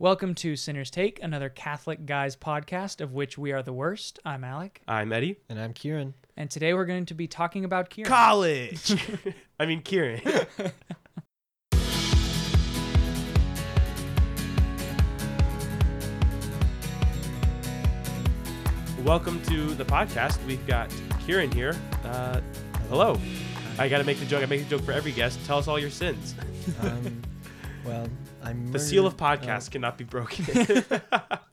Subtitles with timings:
[0.00, 4.18] Welcome to Sinner's Take, another Catholic Guys podcast of which we are the worst.
[4.24, 5.36] I'm Alec, I'm Eddie.
[5.50, 6.14] And I'm Kieran.
[6.38, 8.08] and today we're going to be talking about Kieran.
[8.08, 8.96] College.
[9.60, 10.22] I mean, Kieran.
[19.04, 20.42] Welcome to the podcast.
[20.46, 20.90] We've got
[21.26, 21.76] Kieran here.
[22.06, 22.40] Uh,
[22.88, 23.20] hello.
[23.78, 24.42] I got to make the joke.
[24.42, 25.38] I make the joke for every guest.
[25.44, 26.34] Tell us all your sins.
[26.80, 27.20] Um,
[27.84, 28.08] well,
[28.42, 30.44] I'm The seal of murdered- podcast cannot be broken.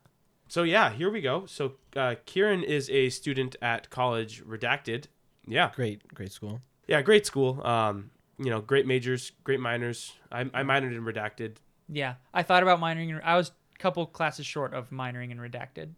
[0.48, 1.46] so yeah, here we go.
[1.46, 5.06] So uh, Kieran is a student at college redacted.
[5.48, 6.62] Yeah, great, great school.
[6.88, 7.66] yeah, great school.
[7.66, 10.14] Um, you know, great majors, great minors.
[10.32, 11.56] I, I minored in redacted.
[11.90, 13.10] Yeah, I thought about minoring.
[13.10, 15.92] In, I was a couple classes short of minoring in redacted.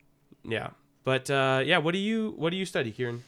[0.43, 0.69] Yeah,
[1.03, 3.23] but uh, yeah, what do you what do you study, Kieran?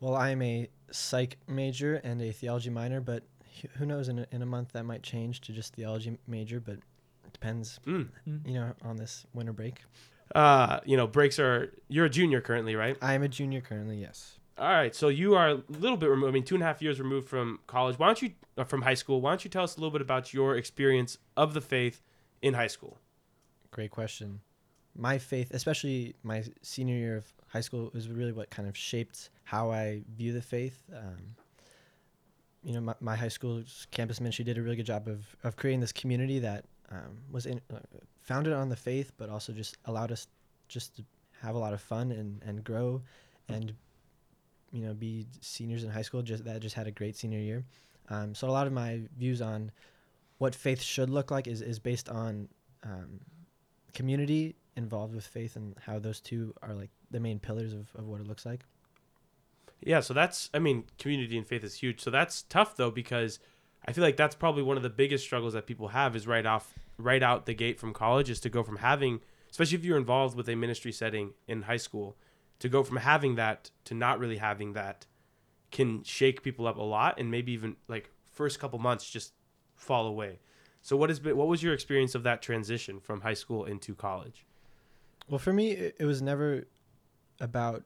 [0.00, 3.37] Well, I'm a psych major and a theology minor, but wh-
[3.74, 4.08] who knows?
[4.08, 6.74] In a, in a month, that might change to just theology major, but
[7.26, 8.08] it depends, Mm.
[8.46, 9.82] you know, on this winter break.
[10.34, 11.72] Uh, you know, breaks are.
[11.88, 12.96] You're a junior currently, right?
[13.00, 13.98] I am a junior currently.
[14.00, 14.38] Yes.
[14.58, 16.30] All right, so you are a little bit removed.
[16.30, 17.96] I mean, two and a half years removed from college.
[17.98, 19.20] Why don't you uh, from high school?
[19.20, 22.02] Why don't you tell us a little bit about your experience of the faith
[22.42, 22.98] in high school?
[23.70, 24.40] Great question.
[24.96, 29.30] My faith, especially my senior year of high school, was really what kind of shaped
[29.44, 30.82] how I view the faith.
[30.92, 31.36] Um,
[32.68, 35.56] you know, my, my high school's campus ministry did a really good job of, of
[35.56, 37.78] creating this community that um, was in, uh,
[38.20, 40.26] founded on the faith, but also just allowed us
[40.68, 41.02] just to
[41.40, 43.00] have a lot of fun and, and grow
[43.48, 43.72] and,
[44.70, 46.20] you know, be seniors in high school.
[46.20, 47.64] Just that just had a great senior year.
[48.10, 49.70] Um, so a lot of my views on
[50.36, 52.50] what faith should look like is, is based on
[52.84, 53.18] um,
[53.94, 58.08] community involved with faith and how those two are like the main pillars of, of
[58.08, 58.66] what it looks like.
[59.80, 62.00] Yeah, so that's I mean, community and faith is huge.
[62.00, 63.38] So that's tough though because
[63.86, 66.46] I feel like that's probably one of the biggest struggles that people have is right
[66.46, 69.96] off right out the gate from college is to go from having especially if you're
[69.96, 72.16] involved with a ministry setting in high school
[72.58, 75.06] to go from having that to not really having that
[75.70, 79.32] can shake people up a lot and maybe even like first couple months just
[79.74, 80.40] fall away.
[80.82, 83.94] So what has been what was your experience of that transition from high school into
[83.94, 84.44] college?
[85.28, 86.66] Well, for me, it, it was never
[87.40, 87.84] about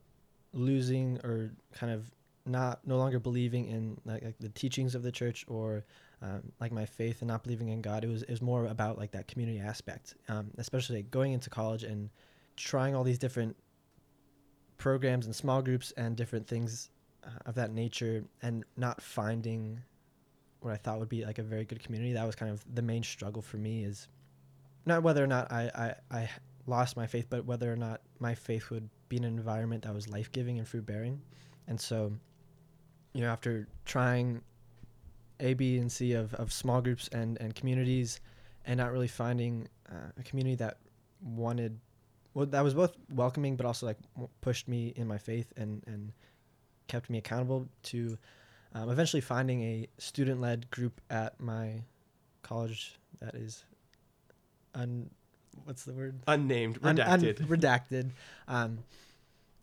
[0.52, 2.10] losing or kind of
[2.44, 5.84] not no longer believing in like, like the teachings of the church or
[6.22, 8.04] um, like my faith and not believing in God.
[8.04, 11.50] It was it was more about like that community aspect, um, especially like, going into
[11.50, 12.10] college and
[12.56, 13.56] trying all these different
[14.78, 16.90] programs and small groups and different things
[17.24, 19.80] uh, of that nature and not finding
[20.60, 22.12] what I thought would be like a very good community.
[22.12, 24.08] That was kind of the main struggle for me is
[24.86, 26.30] not whether or not I, I, I
[26.66, 29.92] lost my faith, but whether or not my faith would be in an environment that
[29.92, 31.20] was life giving and fruit bearing.
[31.68, 32.12] And so,
[33.12, 34.40] you know, after trying
[35.38, 38.20] A, B, and C of, of small groups and, and communities
[38.64, 40.78] and not really finding uh, a community that
[41.20, 41.78] wanted,
[42.32, 43.98] well, that was both welcoming, but also like
[44.40, 46.12] pushed me in my faith and, and
[46.88, 48.16] kept me accountable to
[48.74, 51.82] um, eventually finding a student led group at my
[52.42, 53.64] college that is
[54.74, 55.10] un,
[55.64, 56.20] what's the word?
[56.26, 57.46] Unnamed, Un- un- redacted.
[57.46, 58.10] redacted.
[58.48, 58.78] Um,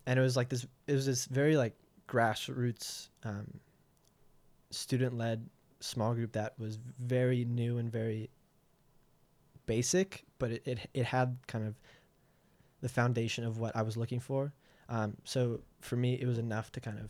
[0.05, 0.65] and it was like this.
[0.87, 1.73] It was this very like
[2.07, 3.59] grassroots, um,
[4.71, 5.47] student-led
[5.81, 8.29] small group that was very new and very
[9.65, 11.75] basic, but it, it it had kind of
[12.81, 14.53] the foundation of what I was looking for.
[14.87, 17.09] Um, so for me, it was enough to kind of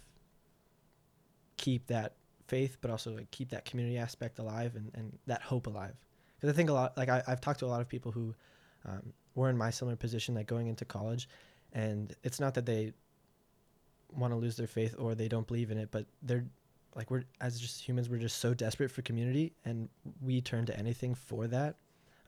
[1.58, 2.16] keep that
[2.48, 5.94] faith, but also like keep that community aspect alive and, and that hope alive.
[6.36, 8.34] Because I think a lot, like I, I've talked to a lot of people who
[8.90, 11.30] um, were in my similar position, like going into college,
[11.74, 12.94] and it's not that they
[14.16, 16.46] want to lose their faith or they don't believe in it, but they're
[16.96, 19.90] like we're as just humans, we're just so desperate for community, and
[20.22, 21.76] we turn to anything for that.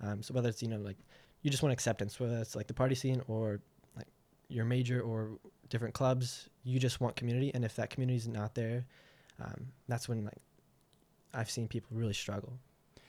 [0.02, 0.98] Um, so whether it's you know like
[1.42, 3.60] you just want acceptance, whether it's like the party scene or
[3.96, 4.08] like
[4.50, 5.32] your major or
[5.70, 8.86] different clubs, you just want community, and if that community is not there,
[9.44, 10.38] um, that's when like
[11.34, 12.54] I've seen people really struggle.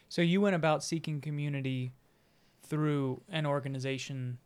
[0.08, 1.92] So you went about seeking community
[2.62, 4.38] through an organization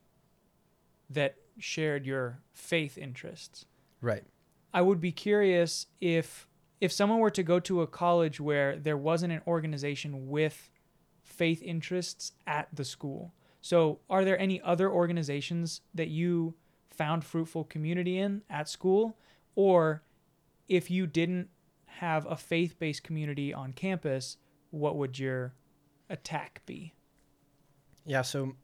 [1.11, 3.67] that shared your faith interests.
[4.01, 4.25] Right.
[4.75, 6.49] I would be curious if
[6.81, 10.69] if someone were to go to a college where there wasn't an organization with
[11.23, 13.33] faith interests at the school.
[13.63, 16.55] So, are there any other organizations that you
[16.91, 19.17] found fruitful community in at school
[19.55, 20.03] or
[20.69, 21.49] if you didn't
[21.87, 24.37] have a faith-based community on campus,
[24.71, 25.55] what would your
[26.11, 26.93] attack be?
[28.07, 28.55] Yeah, so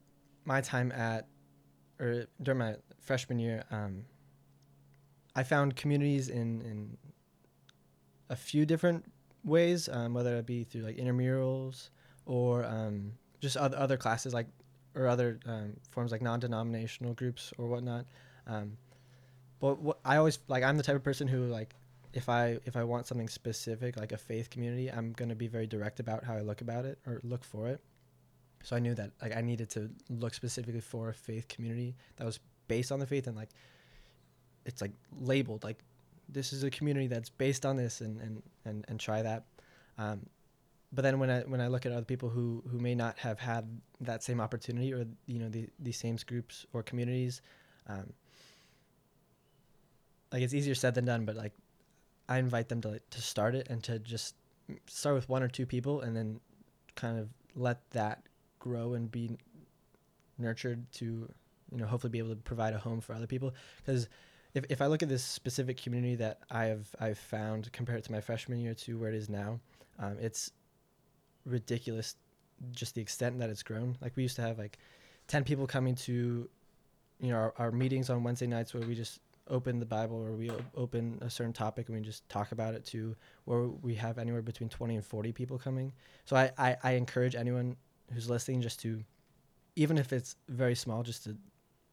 [0.45, 1.27] my time at
[1.99, 4.05] or during my freshman year, um,
[5.35, 6.97] I found communities in in
[8.29, 9.05] a few different
[9.43, 11.89] ways, um, whether it be through like intramurals
[12.25, 14.33] or um, just other other classes.
[14.33, 14.47] Like
[14.95, 18.05] or other um, forms like non-denominational groups or whatnot.
[18.47, 18.77] Um,
[19.59, 21.75] but what I always like, I'm the type of person who like,
[22.13, 25.65] if I if I want something specific like a faith community, I'm gonna be very
[25.65, 27.81] direct about how I look about it or look for it.
[28.63, 32.25] So I knew that like I needed to look specifically for a faith community that
[32.25, 33.49] was based on the faith and like
[34.65, 35.77] it's like labeled like
[36.29, 39.43] this is a community that's based on this and and and, and try that.
[39.97, 40.25] Um,
[40.91, 43.39] but then when I when I look at other people who who may not have
[43.39, 43.67] had
[44.01, 47.41] that same opportunity or you know the these same groups or communities,
[47.87, 48.13] um,
[50.31, 51.25] like it's easier said than done.
[51.25, 51.53] But like
[52.29, 54.35] I invite them to like, to start it and to just
[54.87, 56.39] start with one or two people and then
[56.95, 58.23] kind of let that
[58.63, 59.37] grow and be
[60.37, 61.03] nurtured to
[61.71, 63.53] you know hopefully be able to provide a home for other people
[63.85, 64.07] because
[64.53, 68.21] if, if I look at this specific community that I've I've found compared to my
[68.21, 69.59] freshman year to where it is now,
[69.99, 70.51] um, it's
[71.45, 72.15] ridiculous
[72.71, 73.97] just the extent that it's grown.
[74.01, 74.77] Like we used to have like
[75.27, 76.47] ten people coming to
[77.19, 79.19] you know our, our meetings on Wednesday nights where we just
[79.49, 82.85] open the Bible or we open a certain topic and we just talk about it
[82.85, 83.13] to
[83.43, 85.91] where we have anywhere between 20 and 40 people coming.
[86.23, 87.75] So I, I, I encourage anyone
[88.11, 89.03] who's listening just to,
[89.75, 91.37] even if it's very small, just to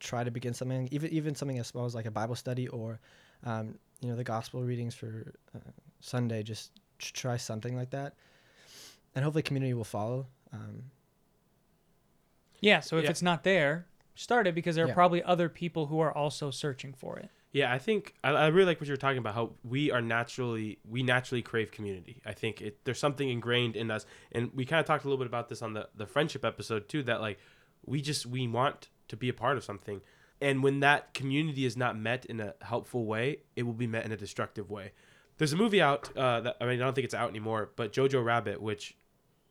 [0.00, 3.00] try to begin something, even, even something as small as like a Bible study or,
[3.44, 5.58] um, you know, the gospel readings for uh,
[6.00, 8.14] Sunday, just tr- try something like that.
[9.14, 10.26] And hopefully community will follow.
[10.52, 10.84] Um,
[12.60, 12.80] Yeah.
[12.80, 13.10] So if Yeah.
[13.10, 14.94] it's not there, start it because there are Yeah.
[14.94, 17.30] probably other people who are also searching for it.
[17.52, 19.34] Yeah, I think I, I really like what you're talking about.
[19.34, 22.22] How we are naturally we naturally crave community.
[22.24, 25.18] I think it, there's something ingrained in us, and we kind of talked a little
[25.18, 27.02] bit about this on the the friendship episode too.
[27.02, 27.38] That like
[27.84, 30.00] we just we want to be a part of something,
[30.40, 34.04] and when that community is not met in a helpful way, it will be met
[34.04, 34.92] in a destructive way.
[35.38, 36.16] There's a movie out.
[36.16, 38.96] Uh, that, I mean, I don't think it's out anymore, but Jojo Rabbit, which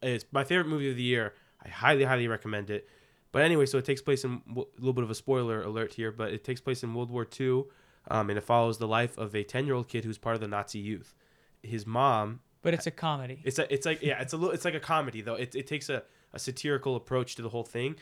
[0.02, 1.34] is my favorite movie of the year.
[1.66, 2.88] I highly, highly recommend it.
[3.32, 6.12] But anyway, so it takes place in a little bit of a spoiler alert here,
[6.12, 7.64] but it takes place in World War II,
[8.10, 10.80] um, and it follows the life of a ten-year-old kid who's part of the Nazi
[10.80, 11.14] youth.
[11.62, 13.42] His mom, But it's a comedy.
[13.44, 15.36] it's a, it's like yeah, it's a little, it's like a comedy though.
[15.36, 16.04] It, it takes a,
[16.34, 17.96] a satirical approach to the whole thing,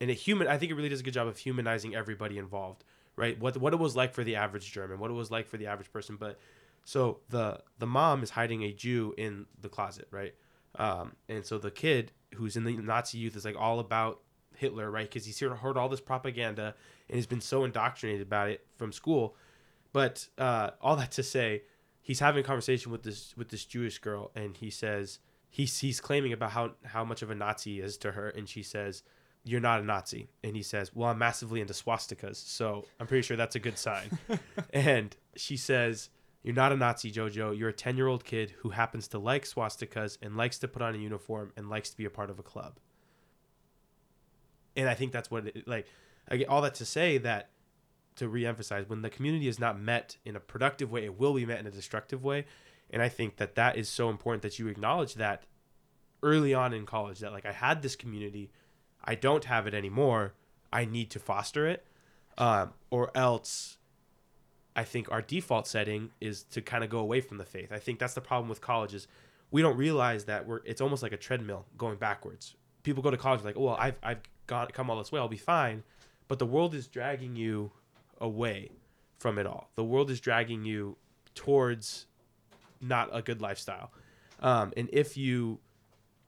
[0.00, 0.48] and a human.
[0.48, 2.84] I think it really does a good job of humanizing everybody involved,
[3.16, 3.38] right?
[3.38, 5.66] What what it was like for the average German, what it was like for the
[5.68, 6.16] average person.
[6.16, 6.38] But
[6.84, 10.34] so the the mom is hiding a Jew in the closet, right?
[10.78, 14.20] Um, and so the kid who's in the Nazi youth is like all about
[14.56, 15.08] Hitler, right?
[15.08, 16.74] Because he's here to heard all this propaganda
[17.08, 19.36] and he's been so indoctrinated about it from school.
[19.96, 21.62] But uh, all that to say,
[22.02, 26.02] he's having a conversation with this with this Jewish girl, and he says he's he's
[26.02, 29.02] claiming about how how much of a Nazi he is to her, and she says,
[29.42, 33.22] "You're not a Nazi," and he says, "Well, I'm massively into swastikas, so I'm pretty
[33.22, 34.18] sure that's a good sign."
[34.74, 36.10] and she says.
[36.42, 37.58] You're not a Nazi, Jojo.
[37.58, 40.80] You're a 10 year old kid who happens to like swastikas and likes to put
[40.80, 42.78] on a uniform and likes to be a part of a club
[44.76, 45.86] and I think that's what it, like
[46.28, 47.50] I get all that to say that
[48.16, 51.46] to reemphasize when the community is not met in a productive way, it will be
[51.46, 52.46] met in a destructive way,
[52.90, 55.44] and I think that that is so important that you acknowledge that
[56.22, 58.50] early on in college that like I had this community,
[59.04, 60.34] I don't have it anymore.
[60.72, 61.86] I need to foster it,
[62.38, 63.78] um, or else.
[64.74, 67.72] I think our default setting is to kind of go away from the faith.
[67.72, 69.08] I think that's the problem with colleges.
[69.50, 72.54] We don't realize that we're it's almost like a treadmill going backwards.
[72.82, 75.28] People go to college like, oh, well, I've I've got come all this way, I'll
[75.28, 75.82] be fine.
[76.28, 77.72] But the world is dragging you
[78.20, 78.70] away
[79.18, 79.70] from it all.
[79.76, 80.96] The world is dragging you
[81.34, 82.06] towards
[82.80, 83.90] not a good lifestyle.
[84.40, 85.60] Um, and if you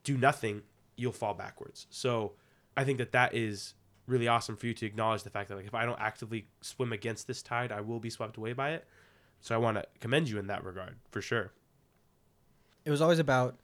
[0.05, 0.63] do nothing,
[0.97, 1.87] you'll fall backwards.
[1.91, 2.33] So
[2.77, 3.75] I think that that is
[4.07, 6.93] really awesome for you to acknowledge the fact that like if I don't actively swim
[6.93, 8.87] against this tide, I will be swept away by it.
[9.41, 11.53] So I want to commend you in that regard for sure.
[12.85, 13.61] it was always about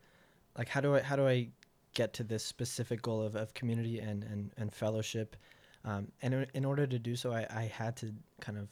[0.59, 1.49] like how do I how do I
[1.95, 5.37] get to this specific goal of, of community and and, and fellowship,
[5.85, 8.69] um, and in, order to do so, I, I had to kind of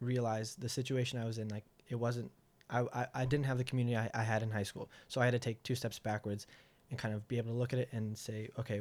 [0.00, 1.48] realize the situation I was in.
[1.48, 2.30] Like it wasn't
[2.70, 5.26] I I, I didn't have the community I, I had in high school, so I
[5.26, 6.46] had to take two steps backwards
[6.90, 8.80] and kind of be able to look at it and say, okay,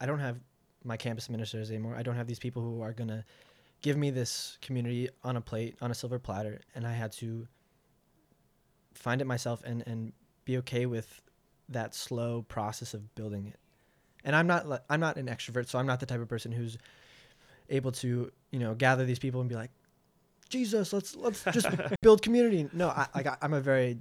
[0.00, 0.38] I don't have
[0.84, 1.94] my campus ministers anymore.
[1.96, 3.24] I don't have these people who are gonna
[3.80, 7.46] give me this community on a plate on a silver platter, and I had to
[8.94, 10.12] find it myself and and
[10.44, 11.22] be okay with
[11.68, 13.60] that slow process of building it.
[14.24, 16.78] And I'm not I'm not an extrovert, so I'm not the type of person who's
[17.70, 19.70] able to you know gather these people and be like,
[20.48, 21.68] Jesus, let's let's just
[22.02, 22.68] build community.
[22.72, 23.98] No, I like I'm a very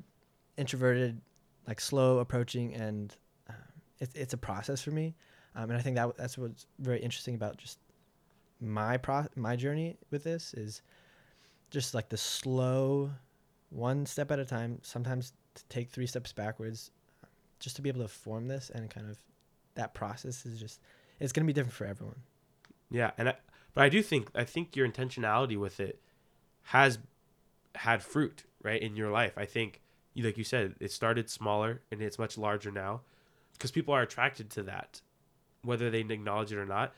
[0.57, 1.19] introverted,
[1.67, 3.15] like slow approaching, and
[3.49, 3.55] um,
[3.99, 5.15] it's it's a process for me.
[5.55, 7.79] Um, and I think that that's what's very interesting about just
[8.61, 10.81] my pro my journey with this is
[11.69, 13.11] just like the slow
[13.69, 16.91] one step at a time sometimes to take three steps backwards
[17.59, 19.17] just to be able to form this and kind of
[19.77, 20.81] that process is just
[21.19, 22.21] it's gonna be different for everyone.
[22.91, 23.35] Yeah, and I,
[23.73, 26.01] but I do think I think your intentionality with it
[26.63, 26.99] has
[27.75, 29.37] had fruit, right, in your life.
[29.37, 29.81] I think
[30.15, 33.01] like you said, it started smaller and it's much larger now
[33.53, 35.01] because people are attracted to that,
[35.63, 36.93] whether they acknowledge it or not.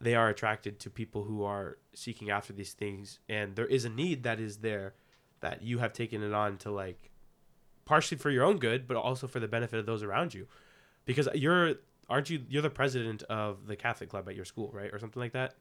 [0.00, 3.88] They are attracted to people who are seeking after these things, and there is a
[3.88, 4.94] need that is there
[5.40, 7.10] that you have taken it on to like
[7.84, 10.46] partially for your own good, but also for the benefit of those around you,
[11.04, 11.74] because you're
[12.08, 15.20] aren't you you're the president of the Catholic club at your school, right, or something
[15.20, 15.54] like that?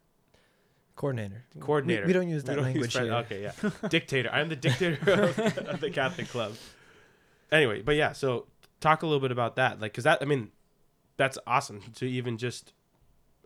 [0.96, 1.44] Coordinator.
[1.60, 2.06] Coordinator.
[2.06, 3.12] We, don't use that don't language here.
[3.14, 3.70] Okay, yeah.
[3.90, 4.30] dictator.
[4.32, 6.54] I'm the dictator of, of the Catholic club.
[7.52, 8.46] Anyway, but yeah, so
[8.80, 10.52] talk a little bit about that, like, cause that I mean,
[11.18, 12.74] that's awesome to even just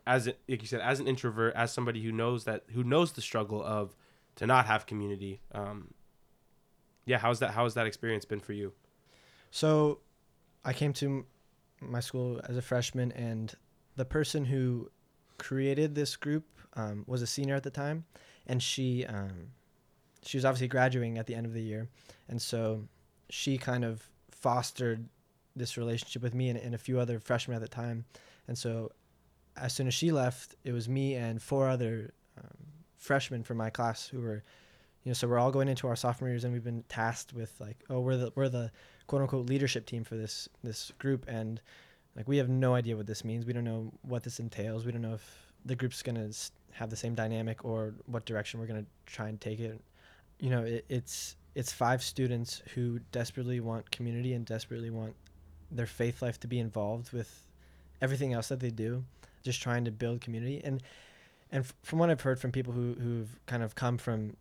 [0.05, 3.13] as it, like you said, as an introvert, as somebody who knows that who knows
[3.13, 3.95] the struggle of
[4.35, 5.41] to not have community.
[5.51, 5.93] Um,
[7.05, 7.51] yeah, how's that?
[7.51, 8.73] How's that experience been for you?
[9.51, 9.99] So,
[10.63, 11.25] I came to
[11.81, 13.53] my school as a freshman, and
[13.95, 14.89] the person who
[15.37, 18.05] created this group um, was a senior at the time,
[18.45, 19.51] and she um,
[20.23, 21.87] she was obviously graduating at the end of the year,
[22.27, 22.83] and so
[23.29, 25.07] she kind of fostered
[25.55, 28.05] this relationship with me and, and a few other freshmen at the time,
[28.47, 28.91] and so
[29.55, 32.57] as soon as she left, it was me and four other um,
[32.97, 34.43] freshmen from my class who were.
[35.03, 37.53] You know, so we're all going into our sophomore years, and we've been tasked with
[37.61, 38.71] like, oh, we're the we're the
[39.07, 41.61] quote unquote leadership team for this this group and
[42.15, 43.45] like we have no idea what this means.
[43.45, 44.85] We don't know what this entails.
[44.85, 46.35] We don't know if the group's going to
[46.71, 49.79] have the same dynamic or what direction we're going to try and take it.
[50.39, 55.15] You know it, it's it's five students who desperately want community and desperately want
[55.71, 57.45] their faith life to be involved with
[58.01, 59.03] everything else that they do
[59.43, 60.61] just trying to build community.
[60.63, 60.83] And
[61.51, 64.35] and f- from what i've heard from people who who've kind of come from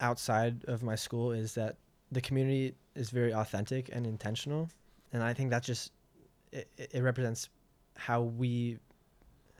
[0.00, 1.76] outside of my school is that
[2.12, 4.68] the community is very authentic and intentional
[5.12, 5.92] and i think that just
[6.52, 7.48] it, it represents
[7.96, 8.78] how we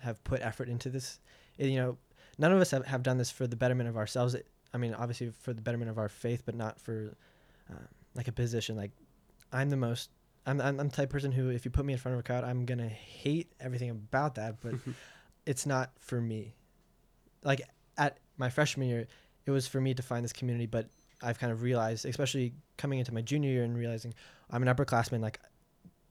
[0.00, 1.18] have put effort into this.
[1.58, 1.98] It- you know
[2.38, 4.34] none of us have, have done this for the betterment of ourselves.
[4.34, 7.16] It- i mean obviously for the betterment of our faith but not for
[7.70, 8.76] um, like a position.
[8.76, 8.92] Like
[9.52, 10.10] i'm the most
[10.46, 12.20] I'm, I'm, I'm the type of person who if you put me in front of
[12.20, 14.74] a crowd i'm gonna hate everything about that but
[15.46, 16.54] it's not for me.
[17.42, 17.62] Like
[17.98, 19.06] at my freshman year
[19.46, 20.86] it was for me to find this community but
[21.22, 24.14] I've kind of realized, especially coming into my junior year and realizing
[24.50, 25.40] I'm an upperclassman, like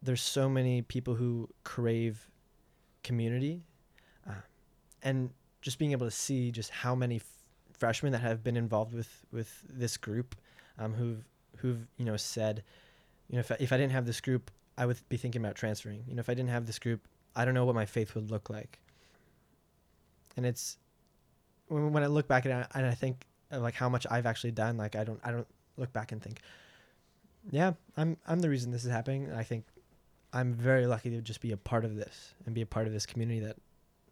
[0.01, 2.29] there's so many people who crave
[3.03, 3.63] community,
[4.27, 4.33] uh,
[5.03, 5.29] and
[5.61, 7.25] just being able to see just how many f-
[7.77, 10.35] freshmen that have been involved with with this group,
[10.77, 11.23] um, who've
[11.57, 12.63] who've you know said,
[13.29, 15.55] you know, if I, if I didn't have this group, I would be thinking about
[15.55, 16.03] transferring.
[16.07, 18.29] You know, if I didn't have this group, I don't know what my faith would
[18.29, 18.79] look like.
[20.35, 20.77] And it's
[21.67, 24.25] when when I look back at it, and I think Uh, like how much I've
[24.25, 24.77] actually done.
[24.77, 26.41] Like I don't I don't look back and think,
[27.51, 29.31] yeah, I'm I'm the reason this is happening.
[29.31, 29.65] I think
[30.33, 32.93] I'm very lucky to just be a part of this and be a part of
[32.93, 33.57] this community that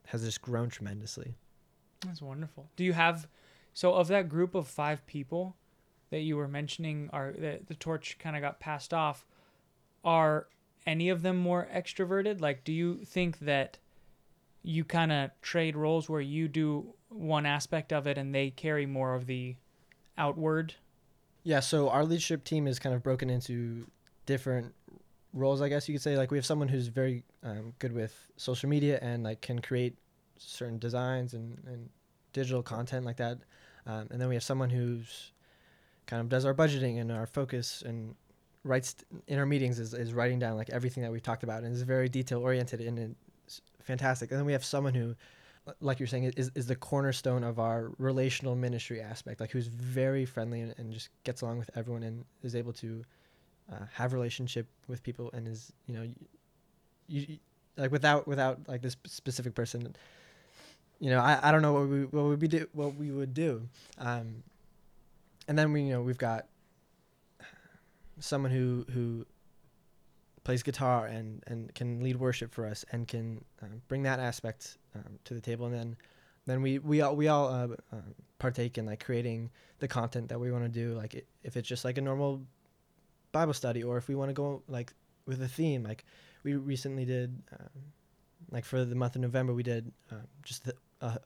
[0.08, 1.36] has just grown tremendously.
[2.06, 2.70] That's wonderful.
[2.75, 3.27] Do you have
[3.74, 5.56] so of that group of five people
[6.12, 9.25] that you were mentioning are that the torch kind of got passed off?
[10.04, 10.48] Are
[10.86, 12.42] any of them more extroverted?
[12.42, 13.80] Like, do you think that
[14.65, 18.86] you kind of trade roles where you do one aspect of it and they carry
[18.86, 19.55] more of the
[20.17, 20.74] outward?
[21.43, 23.86] Yeah, so our leadership team is kind of broken into
[24.25, 24.74] different
[25.34, 26.17] roles, I guess you could say.
[26.17, 29.95] Like we have someone who's very um, good with social media and like can create
[30.38, 31.89] certain designs and, and
[32.34, 33.38] digital content like that.
[33.86, 35.31] Um, and then we have someone who's
[36.07, 38.15] kind of does our budgeting and our focus and
[38.63, 38.95] writes
[39.27, 41.84] in our meetings is, is writing down like everything that we've talked about and is
[41.84, 43.15] very detail oriented and it's
[43.86, 44.32] fantastic.
[44.32, 45.15] And then we have someone who
[45.80, 50.24] like you're saying is, is the cornerstone of our relational ministry aspect like who's very
[50.24, 53.04] friendly and, and just gets along with everyone and is able to
[53.72, 56.04] uh, have relationship with people and is you know
[57.08, 57.38] you, you
[57.77, 59.96] like without without like this specific person
[61.00, 63.34] you know i, I don't know what we what would be do what we would
[63.34, 64.44] do um
[65.48, 66.46] and then we you know we've got
[68.20, 69.25] someone who who
[70.45, 74.77] plays guitar and and can lead worship for us and can uh, bring that aspect
[74.95, 75.65] um, to the table.
[75.65, 75.97] And then
[76.45, 77.97] then we we all we all uh, uh,
[78.39, 79.49] partake in like creating
[79.79, 80.93] the content that we want to do.
[80.93, 82.41] Like it, if it's just like a normal
[83.33, 84.93] bible study or if we want to go like
[85.25, 86.05] with a theme like
[86.43, 87.67] we recently did um,
[88.49, 90.71] like for the month of november we did um, just
[91.01, 91.19] a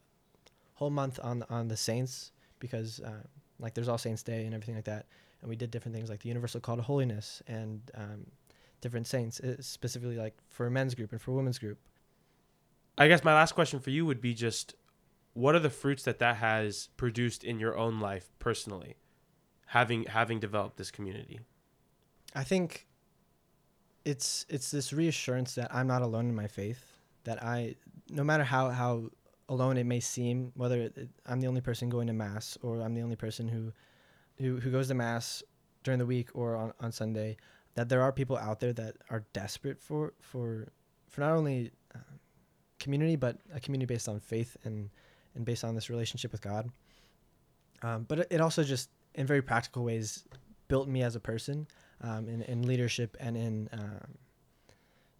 [0.74, 3.22] whole month on on the saints because uh,
[3.60, 5.06] like there's all saints day and everything like that.
[5.42, 8.26] And we did different things like the universal call to holiness and um,
[8.82, 11.80] different saints uh, specifically like for a men's group and for a women's group?
[12.98, 14.76] I guess my last question for you would be just
[15.34, 18.96] what are the fruits that that has produced in your own life personally
[19.68, 21.40] having having developed this community?
[22.36, 22.88] I think
[24.06, 26.84] it's it's this reassurance that I'm not alone in my faith,
[27.26, 27.76] that I
[28.10, 29.10] no matter how how
[29.48, 32.82] alone it may seem, whether it, it- I'm the only person going to mass or
[32.82, 33.72] I'm the only person who
[34.38, 35.44] who who goes to mass
[35.84, 37.38] during the week or on, on Sunday,
[37.80, 40.68] that there are people out there that are desperate for for
[41.08, 42.00] for not only uh,
[42.80, 44.90] community but a community based on faith and
[45.36, 46.70] and based on this relationship with God.
[47.82, 50.26] Um, but it, also just in very practical ways
[50.68, 51.68] built me as a person
[52.02, 54.18] um, in, in leadership and in um,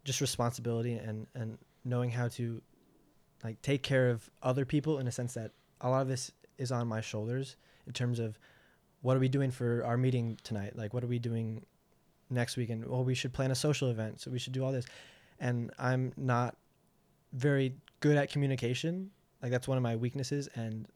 [0.04, 2.60] just responsibility and, and knowing how to
[3.42, 6.70] like take care of other people in a sense that a lot of this is
[6.70, 8.38] on my shoulders in terms of
[9.00, 11.64] what are we doing for our meeting tonight like what are we doing
[12.30, 12.86] next weekend.
[12.86, 14.86] well we should plan a social event so we should do all this.
[15.38, 16.56] And i'm not
[17.32, 19.10] very good at communication.
[19.42, 20.86] Like that's one of my weaknesses and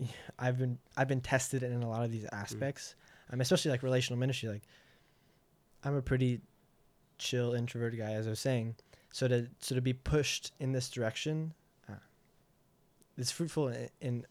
[0.38, 2.94] i've been i've been tested in a lot of these aspects.
[3.32, 4.48] Um, especially like relational ministry.
[4.48, 4.62] Like
[5.84, 6.40] i'm a pretty
[7.18, 8.76] chill introverted guy as i was saying.
[9.12, 11.54] So to so to be pushed in this direction
[11.88, 11.94] uh,
[13.16, 14.26] it's fruitful in, in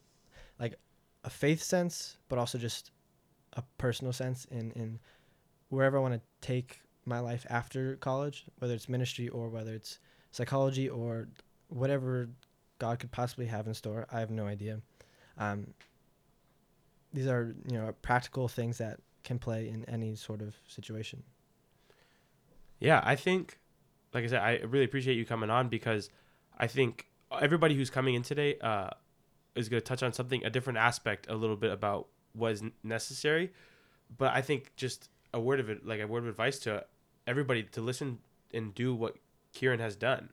[0.59, 0.75] like
[1.23, 2.91] a faith sense but also just
[3.53, 4.99] a personal sense in in
[5.71, 9.99] wherever i want to take my life after college whether it's ministry or whether it's
[10.31, 11.27] psychology or
[11.69, 12.29] whatever
[12.77, 14.79] god could possibly have in store i have no idea
[15.37, 15.67] um,
[17.13, 21.23] these are you know practical things that can play in any sort of situation
[22.79, 23.59] Yeah, I think,
[24.13, 26.09] like I said, I really appreciate you coming on because
[26.57, 27.05] I think
[27.39, 28.89] everybody who's coming in today uh,
[29.55, 32.63] is going to touch on something, a different aspect, a little bit about what is
[32.83, 33.53] necessary.
[34.17, 36.85] But I think just a word of it, like a word of advice to
[37.25, 38.19] everybody to listen
[38.53, 39.15] and do what
[39.53, 40.29] Kieran has done.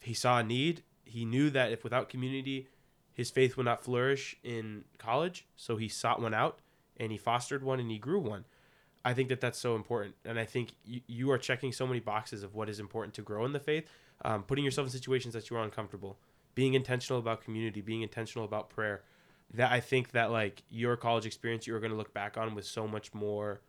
[0.00, 0.82] He saw a need.
[1.04, 2.68] He knew that if without community,
[3.12, 5.46] his faith would not flourish in college.
[5.56, 6.60] So he sought one out
[6.96, 8.44] and he fostered one and he grew one.
[9.04, 12.00] I think that that's so important, and I think you, you are checking so many
[12.00, 13.88] boxes of what is important to grow in the faith,
[14.26, 16.18] um, putting yourself in situations that you are uncomfortable,
[16.54, 19.02] being intentional about community, being intentional about prayer.
[19.54, 22.54] That I think that like your college experience, you are going to look back on
[22.54, 23.62] with so much more,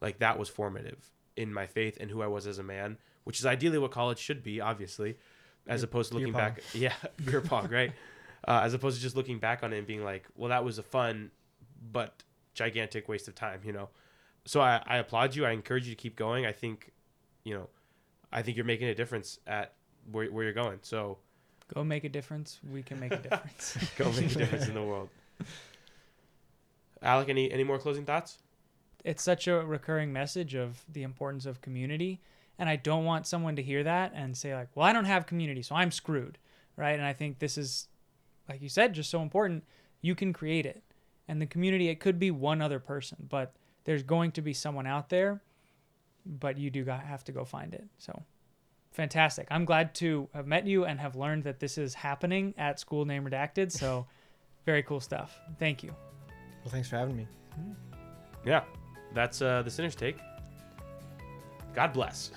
[0.00, 3.38] like that was formative in my faith and who I was as a man, which
[3.40, 5.16] is ideally what college should be, obviously,
[5.66, 6.62] as Beer- opposed to looking back.
[6.74, 7.92] Yeah, beer pong, right?
[8.46, 10.78] Uh, as opposed to just looking back on it and being like, well, that was
[10.78, 11.32] a fun,
[11.90, 12.22] but
[12.54, 13.88] gigantic waste of time, you know
[14.46, 15.44] so I, I applaud you.
[15.44, 16.46] I encourage you to keep going.
[16.46, 16.92] I think,
[17.44, 17.68] you know,
[18.32, 19.74] I think you're making a difference at
[20.10, 20.78] where, where you're going.
[20.82, 21.18] So
[21.74, 22.60] Go make a difference.
[22.72, 23.76] We can make a difference.
[23.98, 25.08] go make a difference in the world.
[27.02, 28.38] Alec, any any more closing thoughts?
[29.06, 32.20] It's such a recurring message of the importance of community.
[32.58, 35.26] And i don't want someone to hear that and say like well i don't have
[35.26, 36.38] community so i'm screwed
[36.76, 36.94] right?
[36.94, 37.88] And i think this is
[38.48, 39.64] like you said just so important.
[40.02, 40.82] You can create it.
[41.28, 44.86] And the community it could be one other person but there's going to be someone
[44.86, 45.42] out there
[46.24, 47.84] but you do got, have to go find it.
[47.98, 48.22] So
[48.92, 49.46] fantastic.
[49.50, 53.04] I'm glad to have met you and have learned that this is happening at school
[53.04, 53.70] name redacted.
[53.70, 54.06] So
[54.64, 55.38] very cool stuff.
[55.58, 55.94] Thank you.
[56.64, 57.26] Well thanks for having me.
[57.58, 57.72] Mm-hmm.
[58.48, 58.62] Yeah,
[59.16, 60.18] that's uh, the sinner's take.
[61.74, 62.30] God bless.